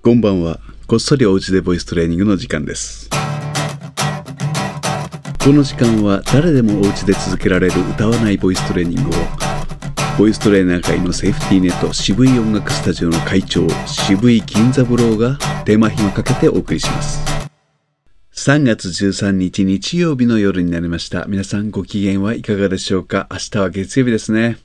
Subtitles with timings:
[0.00, 0.60] こんばんは。
[0.86, 3.10] こっそりおうちでボイストレーニングの時間です。
[5.42, 9.12] この時間は誰でもおうちで続けられる歌わないボイストレーニングを
[10.16, 17.20] ボイストレーナー界のセーフティーネット渋い音楽スタジオの会長渋井銀三郎が手間暇かけてお送りします。
[18.34, 21.24] 3月13日日曜日の夜になりました。
[21.26, 23.26] 皆さんご機嫌はいかがでしょうか？
[23.32, 24.58] 明日は月曜日ですね。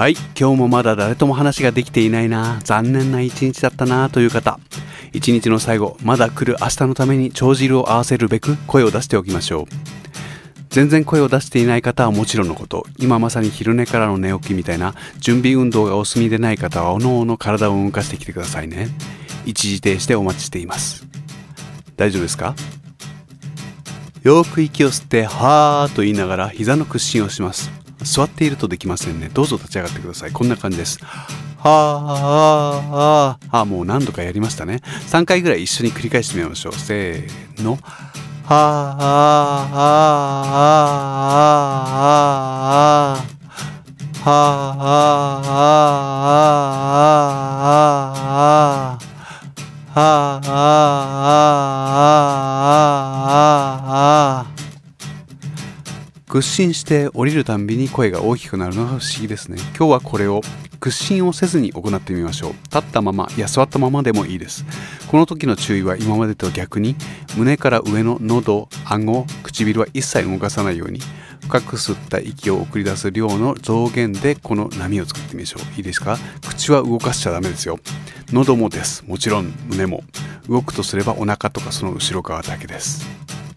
[0.00, 4.58] はい今日もまだ誰とも話ができていないな残念な一日だったなという方
[5.12, 9.66] 一日の最後まだ来る明日のために帳汁を合わせるべく声を出しておきましょう。
[10.70, 18.88] 全然声を出していない方はもちろんのこと今まさに昼寝からの寝起きみたいな準備運動がお済みでない方はおのおの体を動かしてきてくださいね。
[19.44, 21.06] 一時停止でお待ちしています。
[21.98, 22.54] 大丈夫ですか？
[24.22, 27.70] よく息を吸ってはーと言いながら膝の屈伸をします。
[28.04, 29.30] 座っているとできませんね。
[29.32, 30.32] どうぞ立ち上がってください。
[30.32, 30.98] こんな感じです。
[31.62, 34.80] はあ、あ、もう何度かやりましたね。
[35.08, 36.72] 3回ぐらい一緒に繰り返してみましょう。
[36.72, 37.78] せーの。
[38.44, 40.00] はあ、あ、あ、
[43.02, 46.40] あ、あ、はあ、あ、あ、あ、あ、
[49.92, 50.02] あ、あ、あ、あ、
[50.54, 50.80] あ、あ、あ、あ、あ、あ、あ、
[53.26, 54.49] あ、あ、あ
[56.30, 59.58] 屈伸して降りるたんびに声が大きくなるのが不思議ですね。
[59.76, 60.42] 今日はこれを
[60.78, 62.52] 屈伸をせずに行ってみましょう。
[62.52, 64.64] 立ったままや座ったままでもいいです。
[65.08, 66.94] この時の注意は今までと逆に
[67.36, 71.00] 胸から上の喉顎唇は一切動かさないように
[71.40, 75.62] 深く吸った息を送り出す量の増減でこの波を作ってみましょう。
[75.78, 76.16] いいですか？
[76.48, 77.80] 口は動かしちゃダメですよ。
[78.32, 79.04] 喉もです。
[79.04, 80.04] もちろん胸も。
[80.48, 83.04] 動くとすればお腹とかその後ろ側だけです。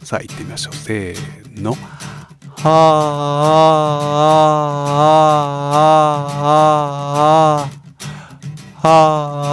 [0.04, 0.76] さあ行ってみましょう。
[0.76, 1.78] せーの。
[2.64, 2.72] はあ
[8.82, 9.44] はあ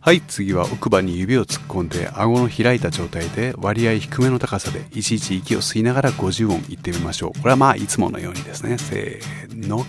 [0.00, 7.38] はい次は奥歯に指を突っ込んで顎の開いた状態で割合低めの高さでいちいち息を吸いながら50音言ってみましょう。
[7.38, 8.78] これはまあいつものようにですね。
[8.78, 9.84] せーの。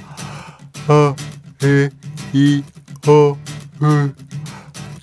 [0.91, 1.15] あ
[1.61, 1.91] え
[2.33, 2.63] い
[3.07, 3.37] おう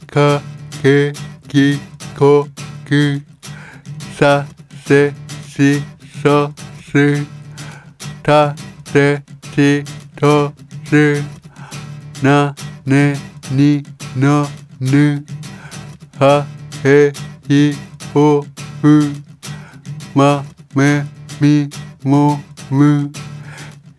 [0.08, 0.42] か
[0.82, 1.12] け
[1.46, 1.78] き
[2.18, 2.48] こ
[2.84, 3.22] く
[4.18, 4.44] さ
[4.84, 5.12] せ
[5.46, 5.80] し
[6.20, 6.50] そ
[6.82, 7.24] す
[8.20, 8.52] た
[8.86, 9.22] せ
[9.54, 9.84] し
[10.16, 10.52] と
[10.86, 11.22] す
[12.20, 12.52] な
[12.84, 13.14] ね
[13.52, 13.84] に
[14.16, 14.44] の
[14.80, 15.24] ぬ
[16.18, 16.44] は
[16.82, 17.12] へ
[17.48, 17.74] い
[18.12, 18.44] おう
[20.16, 20.44] ま
[20.74, 21.04] め
[21.40, 21.70] み
[22.02, 23.12] もむ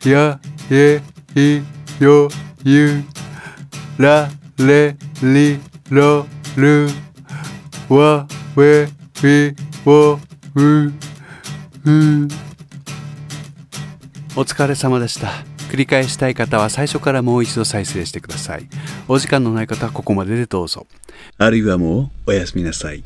[0.03, 0.37] や
[0.69, 1.01] え
[1.33, 2.29] いよ
[2.63, 3.03] ゆ
[3.97, 5.59] られり
[5.89, 6.87] ろる
[7.89, 8.87] わ we,
[9.23, 10.19] we, wo,
[10.55, 10.93] u,
[11.85, 12.27] u.
[14.35, 15.29] お疲れ様でした
[15.71, 18.67] 繰り返したい方は最初からもう一度再生してください
[19.07, 20.85] お時間のない方はここまででどうぞ
[21.39, 23.03] あるいはもうおやすみなさい。